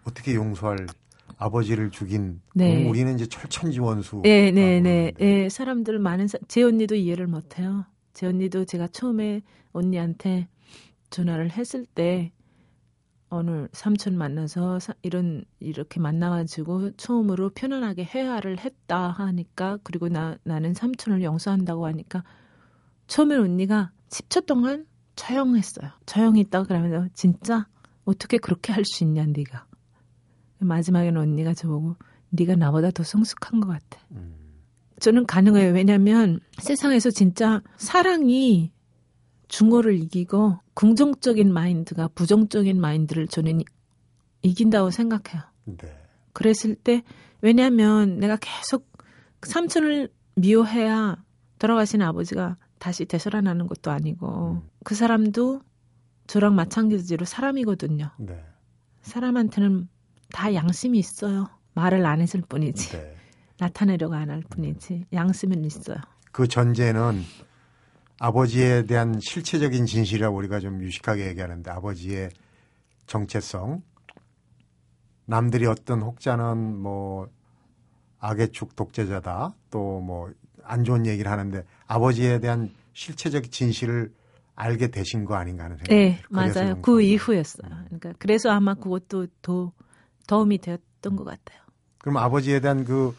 [0.06, 0.88] 어떻게 용서할
[1.42, 2.84] 아버지를 죽인 네.
[2.86, 4.22] 음, 우리는 이제 철천지원수.
[4.24, 5.12] 네, 네, 네.
[5.20, 7.86] 예, 사람들 많은 사, 제 언니도 이해를 못 해요.
[8.14, 9.42] 제 언니도 제가 처음에
[9.74, 10.48] 언니한테
[11.10, 12.32] 전화를 했을 때
[13.32, 20.74] 오늘 삼촌 만나서 사- 이런 이렇게 만나가지고 처음으로 편안하게 회화를 했다 하니까 그리고 나 나는
[20.74, 22.24] 삼촌을 용서한다고 하니까
[23.08, 25.90] 처음에 언니가 10초 동안 조용했어요.
[26.06, 27.68] 조용히 있다가 그러면서 진짜
[28.06, 29.66] 어떻게 그렇게 할 수 있냐 네가
[30.66, 31.96] 마지막에는 언니가 저보고
[32.30, 34.06] 네가 나보다 더 성숙한 것 같아.
[34.12, 34.36] 음,
[35.00, 35.74] 저는 가능해요.
[35.74, 38.72] 왜냐하면 세상에서 진짜 사랑이
[39.48, 43.62] 중어를 이기고 긍정적인 마인드가 부정적인 마인드를 저는
[44.44, 45.44] 이긴다고 생각해요.
[45.66, 45.98] 네.
[46.34, 47.04] 그랬을 때
[47.42, 48.88] 왜냐하면 내가 계속
[49.44, 51.22] 삼촌을 미워해야
[51.60, 54.70] 돌아가신 아버지가 다시 되살아나는 것도 아니고 음.
[54.84, 55.62] 그 사람도
[56.28, 58.12] 저랑 마찬가지로 사람이거든요.
[58.20, 58.44] 네.
[59.02, 59.90] 사람한테는
[60.32, 61.48] 다 양심이 있어요.
[61.74, 63.16] 말을 안 했을 뿐이지 네.
[63.60, 65.98] 나타내려고 안 할 뿐이지 양심은 있어요.
[66.32, 67.22] 그 전제는
[68.20, 72.30] 아버지에 대한 실체적인 진실이라고 우리가 좀 유식하게 얘기하는데 아버지의
[73.08, 73.82] 정체성,
[75.26, 77.28] 남들이 어떤 혹자는 뭐
[78.20, 80.30] 악의 축 독재자다 또 뭐
[80.64, 84.14] 안 좋은 얘기를 하는데 아버지에 대한 실체적 진실을
[84.56, 86.28] 알게 되신 거 아닌가 하는 생각이 네, 들어요.
[86.30, 86.74] 그래서 맞아요.
[86.76, 87.72] 좀그 이후였어요.
[87.72, 87.84] 음.
[87.86, 89.72] 그러니까 그래서 아마 그것도 더
[90.32, 91.60] 도움이 되었던 것 같아요.
[91.98, 93.14] 그럼 아버지에 대한 그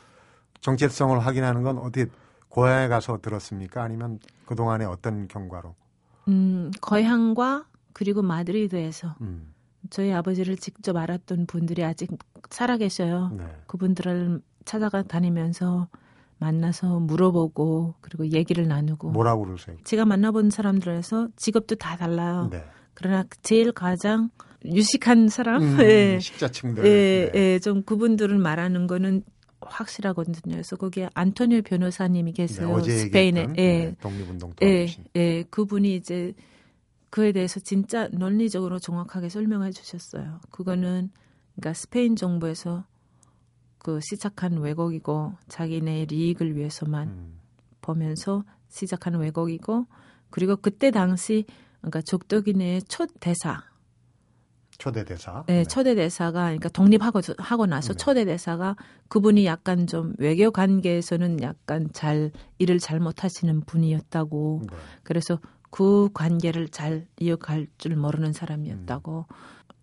[0.62, 2.06] 정체성을 확인하는 건 어떻게
[2.48, 3.82] 고향에 가서 들었습니까?
[3.82, 5.74] 아니면 그 동안에 어떤 경과로?
[6.28, 9.52] 음, 거향과 그리고 마드리드에서 음,
[9.90, 12.10] 저희 아버지를 직접 알았던 분들이 아직
[12.48, 13.30] 살아 계셔요.
[13.36, 13.44] 네.
[13.66, 15.88] 그분들을 찾아가 다니면서
[16.38, 19.76] 만나서 물어보고 그리고 얘기를 나누고 뭐라고 그러세요?
[19.84, 22.48] 제가 만나본 사람들에서 직업도 다 달라요.
[22.50, 22.64] 네.
[22.94, 24.30] 그러나 제일 가장
[24.64, 26.84] 유식한 사람, 음, 예, 식자층들.
[26.84, 27.38] 예, 네.
[27.38, 29.24] 예, 좀 그분들을 말하는 거는
[29.60, 30.54] 확실하거든요.
[30.54, 32.70] 그래서 거기에 안토니오 변호사님이 네, 계세요.
[32.70, 34.86] 어제 스페인에, 예, 네, 독립운동 예.
[35.16, 36.34] 예, 그분이 이제
[37.10, 40.40] 그에 대해서 진짜 논리적으로 정확하게 설명해 주셨어요.
[40.50, 41.10] 그거는
[41.54, 42.84] 그러니까 스페인 정부에서
[43.78, 47.38] 그 시작한 왜곡이고 자기네 이익을 위해서만 음,
[47.80, 49.86] 보면서 시작한 왜곡이고
[50.30, 51.44] 그리고 그때 당시
[51.82, 53.62] 그러니까 적덕이네의 첫 대사,
[54.78, 55.44] 초대 대사.
[55.46, 57.96] 네, 초대 대사가 그러니까 독립하고 하고 나서 네.
[57.96, 58.74] 초대 대사가
[59.08, 64.76] 그분이 약간 좀 외교 관계에서는 약간 잘 일을 잘 못하시는 분이었다고 네.
[65.04, 65.38] 그래서
[65.70, 69.26] 그 관계를 잘 이어갈 줄 모르는 사람이었다고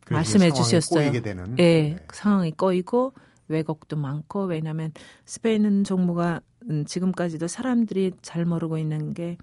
[0.04, 1.06] 그래서 말씀해 주셨어요.
[1.06, 1.58] 꼬이게 되는.
[1.60, 1.98] 예, 네.
[2.06, 3.14] 그 상황이 꼬이고
[3.48, 4.92] 왜곡도 많고 왜냐하면
[5.26, 9.38] 스페인 정부가 음, 지금까지도 사람들이 잘 모르고 있는 게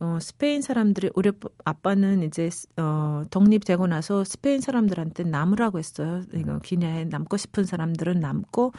[0.00, 1.30] 어, 스페인 사람들이 우리
[1.64, 6.22] 아빠는 이제 어, 독립되고 나서 스페인 사람들한테 남으라고 했어요.
[6.34, 8.72] 이거 기냐에 남고 싶은 사람들은 남고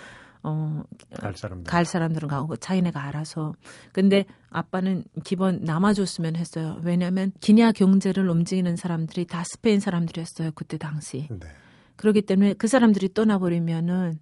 [0.43, 0.83] 어,
[1.17, 1.71] 갈 사람들.
[1.71, 3.55] 갈 사람들은 가고 자기네가 알아서.
[3.91, 6.79] 근데 아빠는 기본 남아줬으면 했어요.
[6.83, 10.51] 왜냐하면 기냐 경제를 움직이는 사람들이 다 스페인 사람들이었어요.
[10.53, 11.27] 그때 당시.
[11.31, 11.47] 네.
[11.95, 14.19] 그렇기 때문에 그 사람들이 떠나버리면은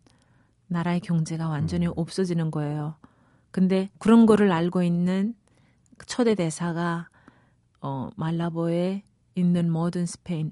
[0.68, 1.94] 나라의 경제가 완전히 음.
[1.98, 2.96] 없어지는 거예요.
[3.52, 5.43] 근데 그런 거를 알고 있는 그
[6.08, 7.10] 초대 대사가
[7.82, 9.04] 어, 말라보에
[9.36, 10.52] 있는 모든 스페인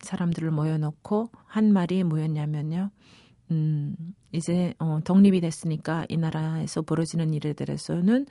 [0.00, 2.90] 사람들을 모여놓고 한 말이 뭐였냐면요.
[3.50, 3.96] 음,
[4.32, 8.26] 이제 어, 독립이 됐으니까 이 나라에서 벌어지는 일에 대해서는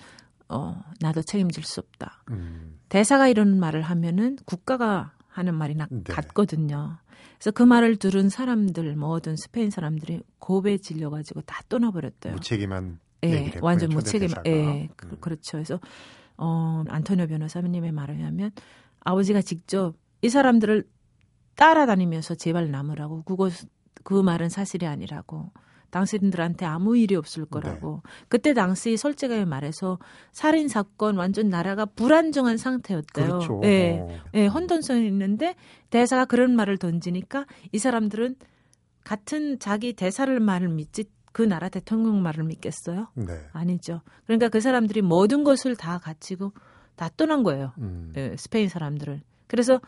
[0.50, 2.24] 어, 나도 책임질 수 없다.
[2.32, 6.04] 음, 대사가 이런 말을 하면은 국가가 하는 말이나 네.
[6.04, 6.98] 같거든요.
[7.36, 12.34] 그래서 그 말을 들은 사람들 모든 스페인 사람들이 고배 질려가지고 다 떠나버렸대요.
[12.34, 14.30] 무책임한 예, 완전 무책임.
[14.46, 15.18] 예, 그, 음.
[15.20, 15.54] 그렇죠.
[15.54, 15.80] 그래서
[16.38, 18.52] 어 안토니오 변호사님의 말을 하면
[19.02, 20.88] 아버지가 직접 이 사람들을
[21.56, 23.50] 따라다니면서 제발 남으라고 그거
[24.04, 25.52] 그 말은 사실이 아니라고
[25.96, 29.98] 당신들한테 아무 일이 없을 거라고 그때 당시 솔직하게 말해서
[30.34, 33.28] 살인 사건 완전 나라가 불안정한 상태였대요.
[33.28, 33.62] 그렇죠.
[33.64, 34.00] 예.
[34.02, 34.20] 어.
[34.34, 35.56] 예, 혼돈성이 있는데
[35.90, 38.36] 대사가 그런 말을 던지니까 이 사람들은
[39.06, 43.10] 같은 자기 대사를 말을 믿지 그 나라 대통령 말을 믿겠어요?
[43.14, 43.38] 네.
[43.52, 44.00] 아니죠.
[44.24, 46.54] 그러니까 그 사람들이 모든 것을 다 갖추고
[46.96, 47.74] 다 떠난 거예요.
[47.78, 48.14] 음.
[48.16, 49.20] 예, 스페인 사람들을.
[49.48, 49.82] 그래서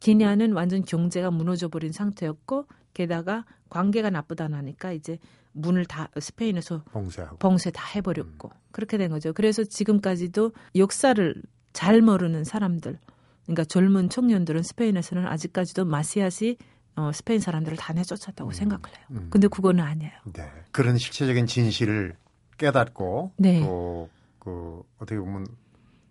[0.00, 5.18] 기냐는 완전 경제가 무너져 버린 상태였고 게다가 관계가 나쁘다 나니까 이제
[5.52, 7.36] 문을 다 스페인에서 봉쇄하고.
[7.36, 9.32] 봉쇄 다 해버렸고 그렇게 된 거죠.
[9.32, 11.40] 그래서 지금까지도 역사를
[11.72, 12.98] 잘 모르는 사람들,
[13.44, 16.56] 그러니까 젊은 청년들은 스페인에서는 아직까지도 마시아시
[16.96, 19.06] 어, 스페인 사람들을 다 내쫓았다고 생각을 해요.
[19.12, 19.28] 음.
[19.30, 20.12] 근데 그거는 아니에요.
[20.32, 20.50] 네.
[20.72, 22.16] 그런 실체적인 진실을
[22.58, 23.60] 깨닫고 네.
[23.60, 25.46] 또그 어떻게 보면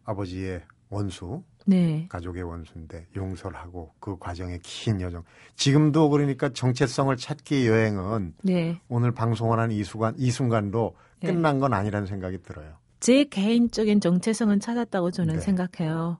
[0.05, 5.23] 아버지의 원수, 네, 가족의 원수인데 용서를 하고 그 과정의 긴 여정.
[5.55, 8.81] 지금도 그러니까 정체성을 찾기 여행은 네.
[8.87, 11.27] 오늘 방송을 한 이 순간 이 순간도 네.
[11.31, 12.77] 끝난 건 아니라는 생각이 들어요.
[12.99, 15.39] 제 개인적인 정체성은 찾았다고 저는 네.
[15.41, 16.17] 생각해요.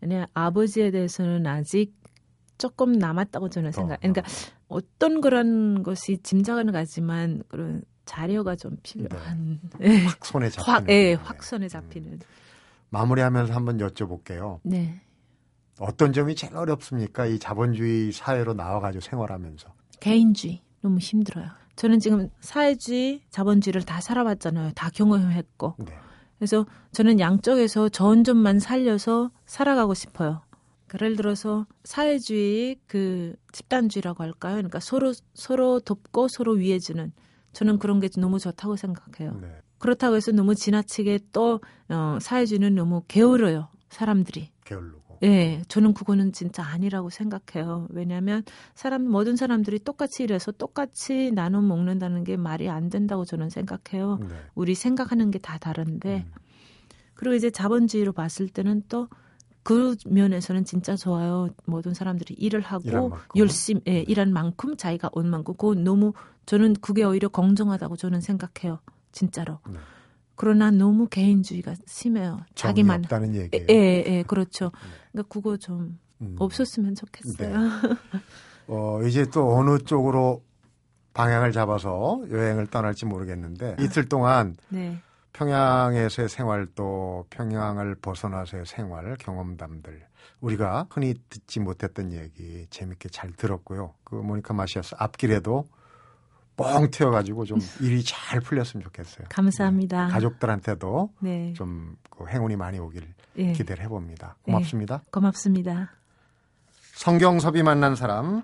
[0.00, 1.94] 그냥 아버지에 대해서는 아직
[2.58, 4.00] 조금 남았다고 저는 더, 생각.
[4.00, 4.22] 그러니까
[4.68, 9.60] 어떤 그런 것이 짐작은 가지만 그런 자료가 좀 필요한.
[10.06, 10.74] 확 손에 잡히는.
[10.74, 11.14] 확, 예, 부분이네.
[11.14, 12.20] 확 손에 잡히는.
[12.90, 14.60] 마무리하면서 한번 여쭤볼게요.
[14.62, 15.00] 네.
[15.78, 17.26] 어떤 점이 제일 어렵습니까?
[17.26, 19.68] 이 자본주의 사회로 나와가지고 생활하면서.
[20.00, 21.50] 개인주의 너무 힘들어요.
[21.74, 24.72] 저는 지금 사회주의, 자본주의를 다 살아봤잖아요.
[24.74, 25.74] 다 경험했고.
[25.78, 25.92] 네.
[26.38, 30.42] 그래서 저는 양쪽에서 좋은 점만 살려서 살아가고 싶어요.
[30.94, 34.54] 예를 들어서 사회주의 그 집단주의라고 할까요?
[34.56, 37.12] 그러니까 서로 서로 돕고 서로 위해주는
[37.52, 39.38] 저는 그런 게 너무 좋다고 생각해요.
[39.40, 39.48] 네.
[39.78, 44.50] 그렇다고 해서 너무 지나치게 또 어, 사회주의는 너무 게으러요 사람들이.
[44.64, 45.18] 게을르고.
[45.22, 47.86] 예, 저는 그거는 진짜 아니라고 생각해요.
[47.90, 48.42] 왜냐하면
[48.74, 54.18] 사람 모든 사람들이 똑같이 일해서 똑같이 나눠 먹는다는 게 말이 안 된다고 저는 생각해요.
[54.20, 54.28] 네.
[54.54, 56.32] 우리 생각하는 게 다 다른데 음.
[57.14, 59.08] 그리고 이제 자본주의로 봤을 때는 또
[59.66, 61.48] 그 면에서는 진짜 좋아요.
[61.64, 63.16] 모든 사람들이 일을 하고.
[63.34, 66.12] 열심히 예, 일한 만큼 자기가 온 만큼 그거 너무
[66.46, 68.78] 저는 그게 오히려 공정하다고 저는 생각해요.
[69.10, 69.58] 진짜로.
[69.68, 69.80] 네.
[70.36, 72.38] 그러나 너무 개인주의가 심해요.
[72.54, 73.66] 자기만 없다는 예, 얘기예요.
[73.68, 74.70] 예, 예, 그렇죠.
[75.10, 76.36] 그러니까 그거 좀 음.
[76.38, 77.56] 없었으면 좋겠어요.
[78.68, 80.44] 어, 이제 또 어느 쪽으로
[81.12, 85.00] 방향을 잡아서 여행을 떠날지 모르겠는데 이틀 동안 네.
[85.36, 90.02] 평양에서의 생활도 평양을 벗어나서의 생활 경험담들
[90.40, 93.94] 우리가 흔히 듣지 못했던 얘기 재밌게 잘 들었고요.
[94.02, 95.66] 그 모니카 마시아스 앞길에도
[96.56, 99.26] 뻥 튀어가지고 좀 일이 잘 풀렸으면 좋겠어요.
[99.28, 100.06] 감사합니다.
[100.06, 101.52] 네, 가족들한테도 네.
[101.52, 103.52] 좀그 행운이 많이 오길 예.
[103.52, 104.36] 기대를 해봅니다.
[104.42, 105.02] 고맙습니다.
[105.10, 105.90] 고맙습니다.
[106.94, 108.42] 성경섭이 만난 사람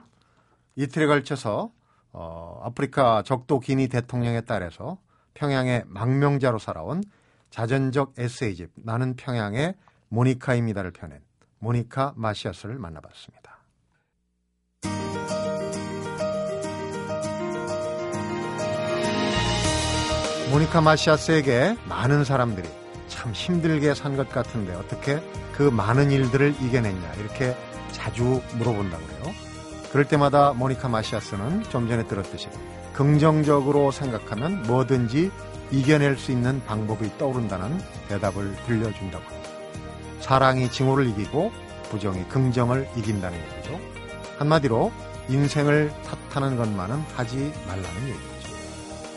[0.77, 1.73] 이틀에 걸쳐서
[2.13, 4.99] 어, 아프리카 적도 기니 대통령에 따라서
[5.35, 7.03] 평양의 망명자로 살아온
[7.51, 9.75] 자전적 에세이집 나는 평양의
[10.09, 11.21] 모니카입니다를 펴낸
[11.59, 13.59] 모니카 마시아스를 만나봤습니다.
[20.51, 22.69] 모니카 마시아스에게 많은 사람들이
[23.09, 25.21] 참 힘들게 산 것 같은데 어떻게
[25.53, 27.57] 그 많은 일들을 이겨냈냐 이렇게
[27.93, 29.35] 자주 물어본다고 그래요.
[29.91, 32.49] 그럴 때마다 모니카 마시아스는 좀 전에 들었듯이
[32.93, 35.31] 긍정적으로 생각하면 뭐든지
[35.71, 39.51] 이겨낼 수 있는 방법이 떠오른다는 대답을 들려준다고 합니다.
[40.21, 41.51] 사랑이 징후를 이기고
[41.91, 43.81] 부정이 긍정을 이긴다는 얘기죠.
[44.39, 44.93] 한마디로
[45.29, 45.93] 인생을
[46.31, 48.33] 탓하는 것만은 하지 말라는 얘기죠.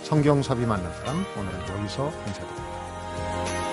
[0.03, 3.64] 성경섭이 만난 사람 오늘은 여기서 인사드립니다.